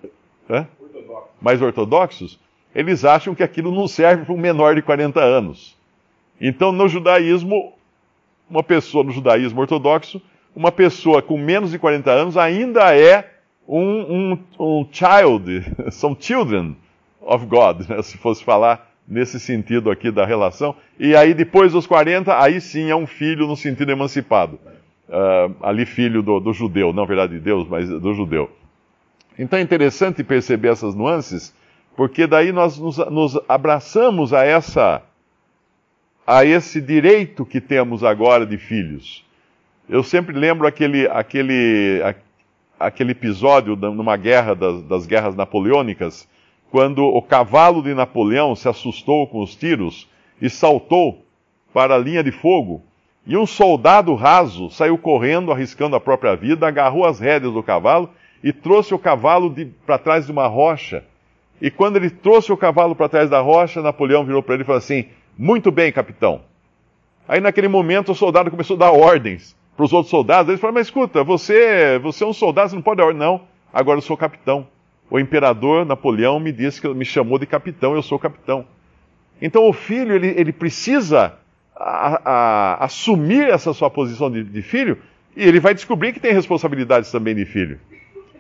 mais 1.42 1.62
ortodoxos, 1.62 2.40
eles 2.76 3.06
acham 3.06 3.34
que 3.34 3.44
aquilo 3.44 3.74
não 3.74 3.88
serve 3.88 4.26
para 4.26 4.34
um 4.34 4.38
menor 4.38 4.76
de 4.76 4.82
40 4.82 5.20
anos. 5.20 5.78
Então, 6.40 6.72
no 6.72 6.88
judaísmo, 6.88 7.74
uma 8.50 8.64
pessoa, 8.64 9.04
no 9.04 9.12
judaísmo 9.12 9.62
ortodoxo, 9.62 10.22
uma 10.56 10.72
pessoa 10.72 11.22
com 11.22 11.38
menos 11.38 11.72
de 11.72 11.80
40 11.80 12.12
anos 12.12 12.38
ainda 12.38 12.96
é 12.96 13.30
um, 13.68 14.34
um, 14.34 14.40
um 14.60 14.88
child, 14.92 15.64
são 15.92 16.18
children 16.20 16.76
of 17.22 17.46
God, 17.46 17.88
né, 17.88 18.02
se 18.02 18.18
fosse 18.18 18.44
falar 18.44 18.90
nesse 19.08 19.40
sentido 19.40 19.90
aqui 19.90 20.12
da 20.12 20.26
relação. 20.26 20.76
E 21.00 21.16
aí, 21.16 21.34
depois 21.34 21.72
dos 21.72 21.88
40, 21.88 22.42
aí 22.42 22.60
sim 22.62 22.90
é 22.90 22.96
um 22.96 23.08
filho 23.08 23.48
no 23.48 23.56
sentido 23.56 23.92
emancipado. 23.92 24.60
Uh, 25.08 25.56
ali, 25.62 25.86
filho 25.86 26.22
do, 26.22 26.40
do, 26.40 26.54
judeu, 26.54 26.94
não 26.94 27.06
verdade 27.06 27.34
de 27.34 27.40
Deus, 27.40 27.68
mas 27.68 27.90
do 27.90 28.14
judeu. 28.14 28.50
Então 29.38 29.58
é 29.58 29.62
interessante 29.62 30.24
perceber 30.24 30.70
essas 30.70 30.94
nuances, 30.94 31.56
porque 31.96 32.28
daí 32.28 32.52
nós 32.52 32.78
nos, 32.78 32.98
nos 33.10 33.40
abraçamos 33.48 34.34
a 34.34 34.46
essa 34.46 35.02
a 36.30 36.46
esse 36.46 36.80
direito 36.80 37.44
que 37.44 37.60
temos 37.60 38.04
agora 38.04 38.46
de 38.46 38.56
filhos. 38.56 39.26
Eu 39.90 40.04
sempre 40.04 40.38
lembro 40.38 40.68
aquele, 40.68 41.08
aquele, 41.08 42.04
aquele 42.80 43.14
episódio 43.14 43.76
numa 43.76 44.16
guerra 44.16 44.54
das, 44.54 44.84
das 44.84 45.08
guerras 45.08 45.36
napoleônicas, 45.36 46.30
quando 46.70 47.04
o 47.04 47.20
cavalo 47.20 47.82
de 47.82 47.96
Napoleão 47.96 48.56
se 48.56 48.70
assustou 48.70 49.26
com 49.26 49.42
os 49.42 49.56
tiros 49.56 50.08
e 50.40 50.52
saltou 50.52 51.26
para 51.74 51.96
a 51.96 51.98
linha 51.98 52.24
de 52.24 52.32
fogo. 52.32 52.84
E 53.26 53.36
um 53.36 53.48
soldado 53.48 54.14
raso 54.14 54.70
saiu 54.70 55.00
correndo, 55.00 55.52
arriscando 55.52 55.96
a 55.96 56.00
própria 56.00 56.36
vida, 56.36 56.68
agarrou 56.68 57.08
as 57.08 57.20
rédeas 57.20 57.54
do 57.54 57.64
cavalo 57.64 58.08
e 58.44 58.54
trouxe 58.54 58.94
o 58.94 59.00
cavalo 59.00 59.52
para 59.84 59.98
trás 59.98 60.28
de 60.28 60.32
uma 60.32 60.46
rocha. 60.46 61.04
E 61.60 61.72
quando 61.72 61.96
ele 61.96 62.12
trouxe 62.12 62.52
o 62.54 62.58
cavalo 62.58 62.96
para 62.96 63.10
trás 63.10 63.32
da 63.32 63.42
rocha, 63.42 63.82
Napoleão 63.82 64.24
virou 64.24 64.44
para 64.44 64.54
ele 64.54 64.64
e 64.64 64.66
falou 64.66 64.78
assim: 64.78 65.08
muito 65.40 65.72
bem, 65.72 65.90
capitão. 65.90 66.42
Aí 67.26 67.40
naquele 67.40 67.70
momento 67.70 68.12
o 68.12 68.16
soldado 68.16 68.52
começou 68.52 68.76
a 68.76 68.80
dar 68.80 68.92
ordens 68.92 69.56
para 69.78 69.86
os 69.86 69.94
outros 69.94 70.10
soldados. 70.10 70.50
Eles 70.50 70.60
falaram, 70.60 70.74
mas 70.74 70.88
escuta, 70.88 71.24
você, 71.24 71.98
você 72.00 72.26
é 72.26 72.28
um 72.28 72.34
soldado, 72.34 72.70
você 72.70 72.76
não 72.76 72.84
pode 72.84 72.98
dar 72.98 73.06
ordem. 73.06 73.22
Não, 73.22 73.42
agora 73.74 74.00
eu 74.00 74.02
sou 74.02 74.18
capitão. 74.18 74.68
O 75.10 75.18
imperador 75.18 75.86
Napoleão 75.86 76.42
me 76.42 76.52
disse 76.52 76.82
que 76.82 76.88
me 76.90 77.06
chamou 77.06 77.40
de 77.40 77.46
capitão, 77.46 77.96
eu 77.96 78.02
sou 78.02 78.20
capitão. 78.20 78.66
Então 79.42 79.66
o 79.66 79.72
filho, 79.72 80.14
ele, 80.14 80.28
ele 80.36 80.52
precisa 80.52 81.34
a, 81.74 82.22
a, 82.26 82.84
assumir 82.84 83.50
essa 83.50 83.74
sua 83.74 83.90
posição 83.90 84.30
de, 84.30 84.44
de 84.44 84.62
filho 84.62 84.98
e 85.38 85.48
ele 85.48 85.62
vai 85.62 85.74
descobrir 85.74 86.12
que 86.12 86.20
tem 86.20 86.34
responsabilidades 86.34 87.10
também 87.12 87.34
de 87.34 87.46
filho. 87.46 87.80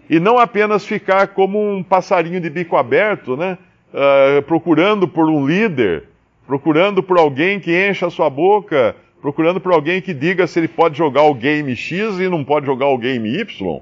E 0.09 0.19
não 0.19 0.37
apenas 0.37 0.85
ficar 0.85 1.29
como 1.29 1.63
um 1.63 1.81
passarinho 1.81 2.41
de 2.41 2.49
bico 2.49 2.75
aberto, 2.75 3.37
né? 3.37 3.57
Uh, 3.93 4.41
procurando 4.41 5.07
por 5.07 5.29
um 5.29 5.47
líder, 5.47 6.08
procurando 6.49 7.03
por 7.03 7.19
alguém 7.19 7.59
que 7.59 7.87
encha 7.87 8.07
a 8.07 8.09
sua 8.09 8.27
boca, 8.27 8.95
procurando 9.21 9.61
por 9.61 9.71
alguém 9.71 10.01
que 10.01 10.15
diga 10.15 10.47
se 10.47 10.59
ele 10.59 10.67
pode 10.67 10.97
jogar 10.97 11.21
o 11.21 11.35
game 11.35 11.75
X 11.75 12.17
e 12.19 12.27
não 12.27 12.43
pode 12.43 12.65
jogar 12.65 12.87
o 12.87 12.97
game 12.97 13.37
Y. 13.39 13.79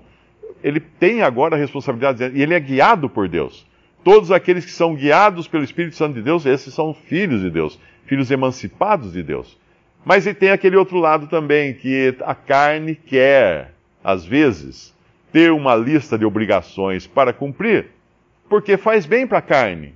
Ele 0.61 0.81
tem 0.81 1.21
agora 1.21 1.55
a 1.55 1.57
responsabilidade 1.57 2.29
e 2.35 2.41
ele 2.41 2.53
é 2.53 2.59
guiado 2.59 3.09
por 3.09 3.29
Deus. 3.29 3.65
Todos 4.03 4.33
aqueles 4.33 4.65
que 4.65 4.71
são 4.71 4.95
guiados 4.95 5.47
pelo 5.47 5.63
Espírito 5.63 5.95
Santo 5.95 6.15
de 6.15 6.21
Deus, 6.21 6.45
esses 6.45 6.73
são 6.73 6.93
filhos 6.93 7.39
de 7.39 7.49
Deus, 7.49 7.79
filhos 8.05 8.31
emancipados 8.31 9.13
de 9.13 9.23
Deus. 9.23 9.57
Mas 10.03 10.27
ele 10.27 10.35
tem 10.35 10.49
aquele 10.49 10.75
outro 10.75 10.99
lado 10.99 11.27
também, 11.27 11.73
que 11.73 12.17
a 12.19 12.35
carne 12.35 12.95
quer, 12.95 13.71
às 14.03 14.25
vezes, 14.25 14.93
ter 15.31 15.53
uma 15.53 15.73
lista 15.73 16.17
de 16.17 16.25
obrigações 16.25 17.07
para 17.07 17.31
cumprir, 17.31 17.91
porque 18.49 18.75
faz 18.75 19.05
bem 19.05 19.25
para 19.25 19.37
a 19.37 19.41
carne. 19.41 19.95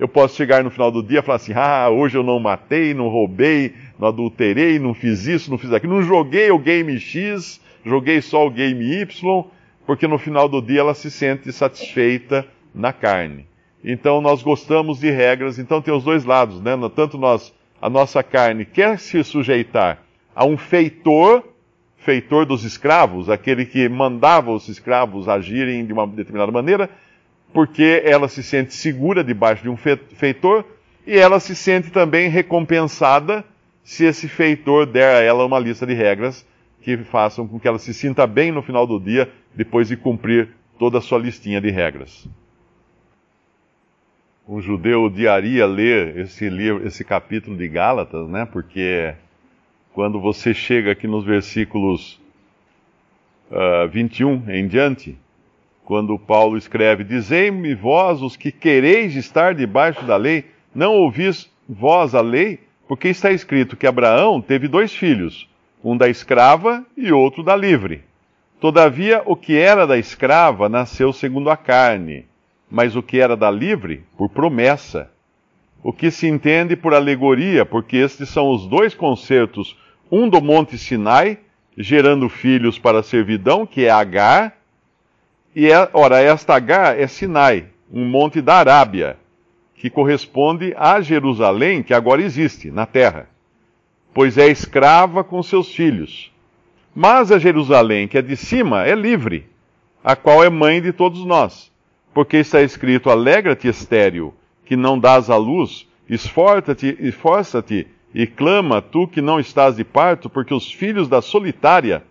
Eu 0.00 0.08
posso 0.08 0.34
chegar 0.34 0.64
no 0.64 0.70
final 0.70 0.90
do 0.90 1.02
dia 1.02 1.18
e 1.18 1.22
falar 1.22 1.36
assim: 1.36 1.52
ah, 1.54 1.90
hoje 1.90 2.16
eu 2.16 2.22
não 2.22 2.40
matei, 2.40 2.94
não 2.94 3.08
roubei, 3.08 3.74
não 3.98 4.08
adulterei, 4.08 4.78
não 4.78 4.94
fiz 4.94 5.26
isso, 5.26 5.50
não 5.50 5.58
fiz 5.58 5.70
aquilo, 5.74 5.96
não 5.96 6.02
joguei 6.02 6.50
o 6.50 6.58
game 6.58 6.98
X, 6.98 7.60
joguei 7.84 8.22
só 8.22 8.46
o 8.46 8.50
game 8.50 8.82
Y, 9.02 9.44
porque 9.84 10.08
no 10.08 10.16
final 10.16 10.48
do 10.48 10.62
dia 10.62 10.80
ela 10.80 10.94
se 10.94 11.10
sente 11.10 11.52
satisfeita 11.52 12.46
na 12.74 12.94
carne. 12.94 13.44
Então 13.84 14.22
nós 14.22 14.42
gostamos 14.42 15.00
de 15.00 15.10
regras, 15.10 15.58
então 15.58 15.82
tem 15.82 15.92
os 15.92 16.02
dois 16.02 16.24
lados, 16.24 16.62
né? 16.62 16.72
Tanto 16.96 17.18
nós, 17.18 17.52
a 17.80 17.90
nossa 17.90 18.22
carne 18.22 18.64
quer 18.64 18.98
se 18.98 19.22
sujeitar 19.22 19.98
a 20.34 20.46
um 20.46 20.56
feitor, 20.56 21.44
feitor 21.98 22.46
dos 22.46 22.64
escravos, 22.64 23.28
aquele 23.28 23.66
que 23.66 23.86
mandava 23.86 24.50
os 24.50 24.66
escravos 24.66 25.28
agirem 25.28 25.84
de 25.84 25.92
uma 25.92 26.06
determinada 26.06 26.50
maneira, 26.50 26.88
porque 27.52 28.02
ela 28.04 28.28
se 28.28 28.42
sente 28.42 28.74
segura 28.74 29.24
debaixo 29.24 29.62
de 29.62 29.68
um 29.68 29.76
feitor 29.76 30.64
e 31.06 31.16
ela 31.16 31.40
se 31.40 31.56
sente 31.56 31.90
também 31.90 32.28
recompensada 32.28 33.44
se 33.82 34.04
esse 34.04 34.28
feitor 34.28 34.86
der 34.86 35.16
a 35.16 35.20
ela 35.20 35.44
uma 35.44 35.58
lista 35.58 35.86
de 35.86 35.94
regras 35.94 36.46
que 36.82 36.96
façam 36.98 37.46
com 37.46 37.58
que 37.58 37.68
ela 37.68 37.78
se 37.78 37.92
sinta 37.92 38.26
bem 38.26 38.50
no 38.50 38.62
final 38.62 38.86
do 38.86 38.98
dia, 38.98 39.30
depois 39.54 39.88
de 39.88 39.96
cumprir 39.96 40.48
toda 40.78 40.98
a 40.98 41.00
sua 41.00 41.18
listinha 41.18 41.60
de 41.60 41.70
regras. 41.70 42.26
Um 44.48 44.60
judeu 44.60 45.04
odiaria 45.04 45.66
ler 45.66 46.16
esse 46.18 46.48
livro, 46.48 46.86
esse 46.86 47.04
capítulo 47.04 47.56
de 47.56 47.68
Gálatas, 47.68 48.28
né? 48.28 48.46
Porque 48.50 49.14
quando 49.92 50.20
você 50.20 50.54
chega 50.54 50.92
aqui 50.92 51.06
nos 51.06 51.24
versículos 51.24 52.14
uh, 53.50 53.84
ah, 53.84 53.86
21 53.86 54.50
em 54.50 54.66
diante, 54.66 55.16
quando 55.90 56.16
Paulo 56.16 56.56
escreve: 56.56 57.02
Dizei-me 57.02 57.74
vós, 57.74 58.22
os 58.22 58.36
que 58.36 58.52
quereis 58.52 59.16
estar 59.16 59.56
debaixo 59.56 60.04
da 60.04 60.16
lei, 60.16 60.44
não 60.72 60.94
ouvis 60.94 61.50
vós 61.68 62.14
a 62.14 62.20
lei? 62.20 62.60
Porque 62.86 63.08
está 63.08 63.32
escrito 63.32 63.76
que 63.76 63.88
Abraão 63.88 64.40
teve 64.40 64.68
dois 64.68 64.94
filhos, 64.94 65.48
um 65.82 65.96
da 65.96 66.08
escrava 66.08 66.86
e 66.96 67.10
outro 67.10 67.42
da 67.42 67.56
livre. 67.56 68.04
Todavia, 68.60 69.20
o 69.26 69.34
que 69.34 69.56
era 69.56 69.84
da 69.84 69.98
escrava 69.98 70.68
nasceu 70.68 71.12
segundo 71.12 71.50
a 71.50 71.56
carne, 71.56 72.24
mas 72.70 72.94
o 72.94 73.02
que 73.02 73.18
era 73.18 73.36
da 73.36 73.50
livre, 73.50 74.04
por 74.16 74.28
promessa. 74.28 75.10
o 75.82 75.92
que 75.92 76.08
se 76.12 76.28
entende 76.28 76.76
por 76.76 76.94
alegoria, 76.94 77.66
porque 77.66 77.96
estes 77.96 78.28
são 78.28 78.48
os 78.52 78.64
dois 78.64 78.94
concertos, 78.94 79.76
um 80.08 80.28
do 80.28 80.40
Monte 80.40 80.78
Sinai, 80.78 81.38
gerando 81.76 82.28
filhos 82.28 82.78
para 82.78 83.00
a 83.00 83.02
servidão, 83.02 83.66
que 83.66 83.86
é 83.86 83.90
Agar, 83.90 84.59
e 85.54 85.70
é, 85.70 85.88
ora, 85.92 86.20
esta 86.20 86.54
Agar 86.54 86.98
é 86.98 87.06
Sinai, 87.06 87.66
um 87.92 88.04
monte 88.04 88.40
da 88.40 88.56
Arábia, 88.56 89.16
que 89.74 89.90
corresponde 89.90 90.74
a 90.76 91.00
Jerusalém, 91.00 91.82
que 91.82 91.92
agora 91.92 92.22
existe 92.22 92.70
na 92.70 92.86
terra, 92.86 93.28
pois 94.14 94.38
é 94.38 94.46
escrava 94.46 95.24
com 95.24 95.42
seus 95.42 95.74
filhos. 95.74 96.30
Mas 96.94 97.32
a 97.32 97.38
Jerusalém, 97.38 98.06
que 98.06 98.18
é 98.18 98.22
de 98.22 98.36
cima, 98.36 98.84
é 98.84 98.94
livre, 98.94 99.46
a 100.04 100.14
qual 100.14 100.44
é 100.44 100.50
mãe 100.50 100.80
de 100.80 100.92
todos 100.92 101.24
nós. 101.24 101.70
Porque 102.12 102.36
está 102.36 102.62
escrito: 102.62 103.10
Alegra-te, 103.10 103.68
estéril, 103.68 104.34
que 104.64 104.76
não 104.76 104.98
dás 104.98 105.30
à 105.30 105.36
luz, 105.36 105.88
esforça-te, 106.08 106.96
esforça-te 107.00 107.86
e 108.14 108.26
clama, 108.26 108.82
tu 108.82 109.06
que 109.06 109.20
não 109.20 109.38
estás 109.38 109.76
de 109.76 109.84
parto, 109.84 110.28
porque 110.28 110.52
os 110.52 110.70
filhos 110.70 111.08
da 111.08 111.22
solitária 111.22 112.02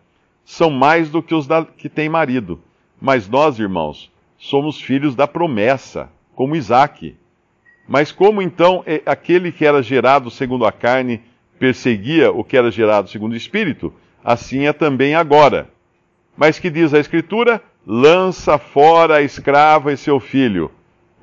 são 0.46 0.70
mais 0.70 1.10
do 1.10 1.22
que 1.22 1.36
os 1.36 1.46
da, 1.46 1.66
que 1.66 1.90
têm 1.90 2.10
marido. 2.10 2.60
Mas 3.02 3.30
nós, 3.30 3.60
irmãos, 3.60 4.12
somos 4.38 4.82
filhos 4.82 5.16
da 5.16 5.28
promessa, 5.28 6.10
como 6.36 6.56
Isaque. 6.56 7.16
Mas 7.88 8.12
como 8.12 8.42
então 8.42 8.84
é 8.86 9.02
aquele 9.06 9.52
que 9.52 9.66
era 9.66 9.82
gerado 9.82 10.30
segundo 10.30 10.66
a 10.66 10.72
carne 10.72 11.22
perseguia 11.58 12.32
o 12.32 12.44
que 12.44 12.56
era 12.56 12.72
gerado 12.72 13.10
segundo 13.10 13.34
o 13.34 13.38
espírito, 13.38 13.94
assim 14.24 14.66
é 14.66 14.74
também 14.74 15.16
agora. 15.16 15.70
Mas 16.38 16.58
que 16.58 16.70
diz 16.70 16.94
a 16.94 17.00
Escritura? 17.00 17.62
Lança 17.86 18.58
fora 18.58 19.18
a 19.18 19.22
escrava 19.22 19.92
e 19.92 19.98
seu 19.98 20.20
filho, 20.20 20.72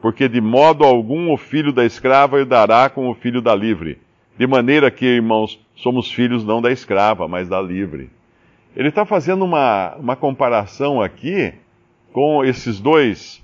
porque 0.02 0.28
de 0.28 0.40
modo 0.40 0.84
algum 0.84 1.32
o 1.32 1.36
filho 1.36 1.72
da 1.72 1.84
escrava 1.84 2.44
dará 2.44 2.90
com 2.90 3.08
o 3.08 3.14
filho 3.14 3.40
da 3.40 3.54
livre. 3.54 3.98
De 4.38 4.46
maneira 4.46 4.90
que, 4.90 5.06
irmãos, 5.06 5.58
somos 5.74 6.10
filhos 6.10 6.44
não 6.44 6.60
da 6.60 6.70
escrava, 6.70 7.28
mas 7.28 7.48
da 7.48 7.60
livre. 7.60 8.10
Ele 8.74 8.88
está 8.88 9.06
fazendo 9.06 9.44
uma, 9.44 9.94
uma 9.96 10.16
comparação 10.16 11.00
aqui 11.00 11.54
com 12.16 12.42
esses 12.42 12.80
dois. 12.80 13.42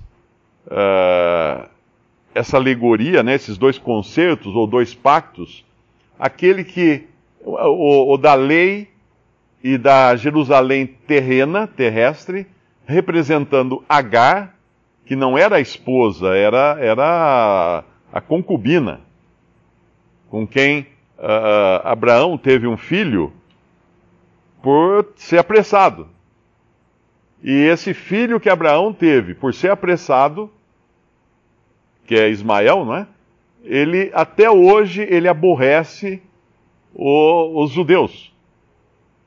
Uh, 0.65 1.69
essa 2.33 2.57
alegoria, 2.57 3.21
né, 3.21 3.35
esses 3.35 3.55
dois 3.55 3.77
concertos 3.77 4.55
ou 4.55 4.65
dois 4.65 4.95
pactos, 4.95 5.63
aquele 6.17 6.63
que 6.63 7.07
o, 7.39 8.13
o, 8.13 8.17
da 8.17 8.33
lei 8.33 8.89
e 9.63 9.77
da 9.77 10.15
Jerusalém 10.15 10.87
terrena, 10.87 11.67
terrestre, 11.67 12.47
representando 12.87 13.85
Agar, 13.87 14.55
que 15.05 15.15
não 15.15 15.37
era 15.37 15.57
a 15.57 15.61
esposa, 15.61 16.35
era, 16.35 16.75
era 16.79 17.83
a, 18.11 18.21
concubina, 18.21 19.01
com 20.31 20.47
quem 20.47 20.87
uh, 21.19 21.85
Abraão 21.85 22.39
teve 22.39 22.65
um 22.65 22.77
filho 22.77 23.31
por 24.63 25.09
ser 25.15 25.37
apressado. 25.37 26.07
E 27.43 27.51
esse 27.51 27.93
filho 27.93 28.39
que 28.39 28.49
Abraão 28.49 28.93
teve 28.93 29.33
por 29.35 29.53
ser 29.53 29.69
apressado 29.69 30.49
que 32.05 32.15
é 32.15 32.29
Ismael, 32.29 32.85
não 32.85 32.95
é? 32.95 33.07
Ele 33.63 34.11
até 34.13 34.49
hoje 34.49 35.01
ele 35.09 35.27
aborrece 35.27 36.21
o, 36.93 37.63
os 37.63 37.71
judeus. 37.71 38.33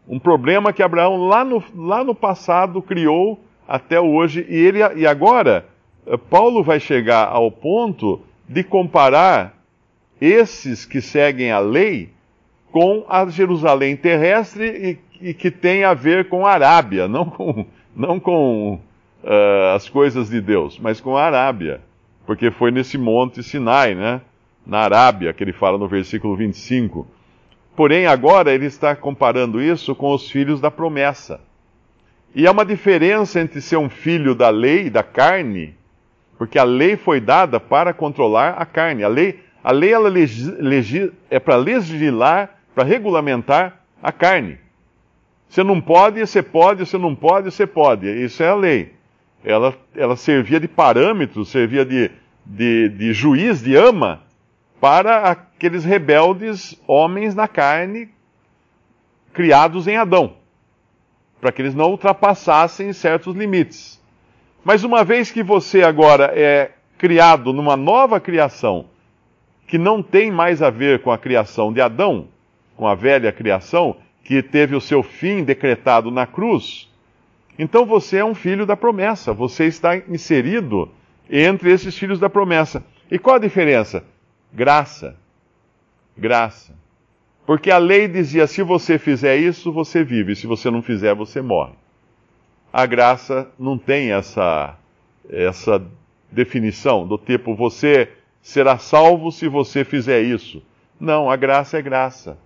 Um 0.07 0.19
problema 0.19 0.73
que 0.73 0.83
Abraão 0.83 1.27
lá 1.27 1.45
no, 1.45 1.63
lá 1.75 2.05
no 2.05 2.15
passado 2.15 2.83
criou 2.83 3.41
até 3.67 4.01
hoje 4.01 4.47
e 4.49 4.55
ele 4.55 4.79
e 4.95 5.07
agora 5.07 5.67
Paulo 6.31 6.63
vai 6.63 6.79
chegar 6.79 7.27
ao 7.29 7.51
ponto 7.51 8.21
de 8.49 8.63
comparar 8.63 9.57
esses 10.21 10.85
que 10.85 11.01
seguem 11.01 11.51
a 11.51 11.59
lei 11.59 12.11
com 12.71 13.05
a 13.09 13.27
Jerusalém 13.27 13.97
terrestre 13.97 15.01
e, 15.21 15.31
e 15.31 15.35
que 15.35 15.51
tem 15.51 15.83
a 15.83 15.95
ver 15.95 16.29
com 16.29 16.47
a 16.47 16.53
Arábia, 16.53 17.09
não 17.09 17.25
com, 17.25 17.67
não 17.97 18.21
com 18.21 18.75
uh, 19.25 19.75
as 19.75 19.89
coisas 19.89 20.29
de 20.29 20.41
Deus, 20.41 20.79
mas 20.79 21.01
com 21.01 21.17
a 21.17 21.25
Arábia 21.25 21.81
porque 22.27 22.51
foi 22.51 22.73
nesse 22.73 22.99
monte 22.99 23.43
Sinai, 23.43 23.95
né? 23.95 24.21
Na 24.67 24.81
Arábia, 24.81 25.33
que 25.33 25.45
ele 25.45 25.53
fala 25.53 25.79
no 25.79 25.87
versículo 25.87 26.37
25. 26.37 27.07
Porém, 27.77 28.07
agora 28.07 28.53
ele 28.53 28.67
está 28.67 28.97
comparando 28.97 29.63
isso 29.63 29.95
com 29.95 30.13
os 30.13 30.29
filhos 30.29 30.61
da 30.61 30.71
promessa. 30.71 31.41
E 32.35 32.47
há 32.47 32.51
uma 32.51 32.65
diferença 32.65 33.41
entre 33.41 33.61
ser 33.61 33.77
um 33.77 33.89
filho 33.89 34.35
da 34.35 34.51
lei, 34.51 34.91
da 34.91 35.05
carne, 35.05 35.75
porque 36.37 36.59
a 36.59 36.65
lei 36.65 36.97
foi 36.97 37.21
dada 37.21 37.61
para 37.61 37.95
controlar 37.95 38.55
a 38.59 38.67
carne. 38.67 39.05
A 39.05 39.09
lei, 39.09 39.41
a 39.63 39.71
lei 39.71 39.93
ela 39.93 40.11
é 41.31 41.39
para 41.39 41.57
legislar, 41.57 42.59
para 42.75 42.85
regulamentar 42.85 43.81
a 44.03 44.11
carne. 44.11 44.59
Você 45.49 45.63
não 45.63 45.81
pode, 45.81 46.21
você 46.21 46.43
pode, 46.43 46.87
você 46.87 46.99
não 46.99 47.15
pode, 47.15 47.51
você 47.51 47.67
pode. 47.67 48.07
Isso 48.07 48.43
é 48.43 48.49
a 48.49 48.55
lei 48.55 48.97
ela, 49.47 49.77
ela 49.95 50.17
servia 50.17 50.59
de 50.59 50.67
parâmetro, 50.67 51.45
servia 51.45 51.85
de, 51.85 52.11
de, 52.45 52.89
de 52.89 53.13
juiz, 53.13 53.63
de 53.63 53.77
ama, 53.77 54.23
para 54.81 55.31
aqueles 55.31 55.85
rebeldes 55.85 56.77
homens 56.87 57.33
na 57.33 57.47
carne 57.47 58.11
criados 59.33 59.87
em 59.87 59.97
Adão, 59.97 60.35
para 61.41 61.53
que 61.53 61.63
eles 61.63 61.77
não 61.77 61.91
ultrapassassem 61.93 62.93
certos 62.93 63.37
limites. 63.37 64.03
Mas 64.65 64.83
uma 64.83 65.05
vez 65.05 65.31
que 65.31 65.45
você 65.45 65.85
agora 65.85 66.33
é 66.35 66.73
criado 66.99 67.53
numa 67.53 67.77
nova 67.77 68.19
criação, 68.19 68.87
que 69.69 69.79
não 69.79 70.03
tem 70.03 70.31
mais 70.31 70.61
a 70.61 70.71
ver 70.71 71.03
com 71.03 71.13
a 71.13 71.19
criação 71.19 71.73
de 71.73 71.81
Adão, 71.81 72.27
com 72.77 72.87
a 72.87 72.97
velha 72.97 73.31
criação, 73.31 73.97
que 74.27 74.43
teve 74.43 74.75
o 74.75 74.81
seu 74.81 75.05
fim 75.05 75.45
decretado 75.45 76.11
na 76.11 76.27
cruz, 76.27 76.91
então 77.57 77.87
você 77.87 78.17
é 78.17 78.25
um 78.25 78.35
filho 78.35 78.67
da 78.67 78.77
promessa, 78.77 79.33
você 79.33 79.67
está 79.67 79.97
inserido 79.97 80.91
entre 81.31 81.71
esses 81.71 81.97
filhos 81.97 82.19
da 82.19 82.29
promessa. 82.29 82.85
E 83.09 83.21
qual 83.21 83.37
a 83.37 83.39
diferença? 83.39 84.05
Graça. 84.53 85.17
Graça. 86.19 86.75
Porque 87.47 87.71
a 87.71 87.79
lei 87.79 88.09
dizia: 88.09 88.49
se 88.49 88.65
você 88.65 88.99
fizer 88.99 89.37
isso, 89.37 89.73
você 89.73 90.03
vive, 90.03 90.35
se 90.35 90.49
você 90.49 90.73
não 90.73 90.83
fizer, 90.83 91.15
você 91.15 91.41
morre. 91.41 91.75
A 92.73 92.85
graça 92.85 93.49
não 93.57 93.79
tem 93.79 94.11
essa, 94.11 94.77
essa 95.31 95.81
definição 96.33 97.07
do 97.07 97.17
tipo: 97.17 97.55
você 97.55 98.11
será 98.43 98.77
salvo 98.77 99.31
se 99.31 99.47
você 99.47 99.85
fizer 99.85 100.21
isso. 100.21 100.61
Não, 100.99 101.31
a 101.31 101.37
graça 101.37 101.79
é 101.79 101.83
graça. 101.83 102.37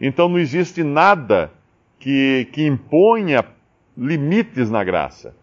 Então 0.00 0.28
não 0.28 0.38
existe 0.38 0.82
nada 0.82 1.50
que, 1.98 2.48
que 2.52 2.66
imponha 2.66 3.44
limites 3.96 4.70
na 4.70 4.82
graça. 4.82 5.34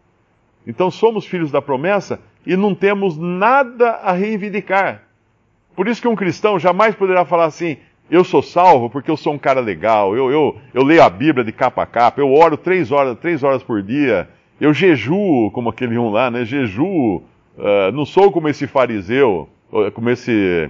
Então 0.65 0.91
somos 0.91 1.25
filhos 1.25 1.51
da 1.51 1.61
promessa 1.61 2.19
e 2.45 2.55
não 2.55 2.75
temos 2.75 3.17
nada 3.17 3.91
a 3.91 4.11
reivindicar. 4.11 5.03
Por 5.75 5.87
isso 5.87 6.01
que 6.01 6.07
um 6.07 6.15
cristão 6.15 6.59
jamais 6.59 6.95
poderá 6.95 7.25
falar 7.25 7.45
assim: 7.45 7.77
eu 8.09 8.23
sou 8.23 8.41
salvo 8.41 8.89
porque 8.89 9.09
eu 9.09 9.17
sou 9.17 9.33
um 9.33 9.37
cara 9.37 9.61
legal, 9.61 10.15
eu, 10.15 10.29
eu, 10.29 10.57
eu 10.73 10.83
leio 10.83 11.01
a 11.01 11.09
Bíblia 11.09 11.45
de 11.45 11.51
capa 11.51 11.83
a 11.83 11.85
capa, 11.85 12.19
eu 12.19 12.31
oro 12.31 12.57
três 12.57 12.91
horas, 12.91 13.17
três 13.17 13.41
horas 13.41 13.63
por 13.63 13.81
dia, 13.81 14.29
eu 14.59 14.73
jejuo, 14.73 15.49
como 15.51 15.69
aquele 15.69 15.97
um 15.97 16.09
lá, 16.09 16.29
né? 16.29 16.43
Jejuo, 16.45 17.23
uh, 17.57 17.91
não 17.93 18.05
sou 18.05 18.31
como 18.31 18.49
esse 18.49 18.67
fariseu, 18.67 19.47
como 19.93 20.09
esse 20.09 20.69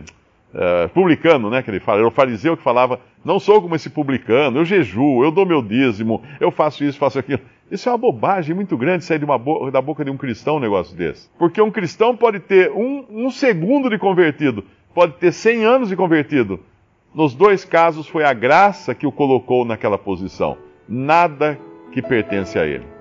uh, 0.54 0.88
publicano, 0.90 1.50
né? 1.50 1.62
Que 1.64 1.72
ele 1.72 1.80
fala, 1.80 2.00
era 2.00 2.08
o 2.08 2.12
fariseu 2.12 2.56
que 2.56 2.64
falava: 2.64 3.00
não 3.24 3.40
sou 3.40 3.62
como 3.62 3.76
esse 3.76 3.90
publicano, 3.90 4.60
eu 4.60 4.66
jejuo, 4.66 5.24
eu 5.24 5.32
dou 5.32 5.46
meu 5.46 5.62
dízimo, 5.62 6.22
eu 6.40 6.52
faço 6.52 6.84
isso, 6.84 6.98
faço 6.98 7.20
aquilo. 7.20 7.42
Isso 7.70 7.88
é 7.88 7.92
uma 7.92 7.98
bobagem 7.98 8.54
muito 8.54 8.76
grande 8.76 9.06
sair 9.06 9.20
bo 9.26 9.72
da 9.72 9.82
boca 9.82 10.04
de 10.04 10.12
um 10.12 10.18
cristão 10.18 10.58
um 10.58 10.60
negócio 10.60 10.96
desse. 10.96 11.30
Porque 11.38 11.62
um 11.62 11.72
cristão 11.72 12.18
pode 12.18 12.40
ter 12.40 12.72
um, 12.72 13.06
um 13.10 13.32
segundo 13.32 13.90
de 13.90 13.98
convertido, 13.98 14.66
pode 14.94 15.14
ter 15.14 15.32
100 15.32 15.64
anos 15.64 15.90
de 15.90 15.96
convertido. 15.96 16.60
Nos 17.14 17.34
dois 17.34 17.64
casos 17.64 18.08
foi 18.08 18.24
a 18.24 18.34
graça 18.34 18.96
que 18.96 19.08
o 19.08 19.12
colocou 19.12 19.64
naquela 19.64 19.98
posição. 19.98 20.58
Nada 20.88 21.58
que 21.92 22.02
pertence 22.02 22.58
a 22.58 22.66
ele. 22.66 23.01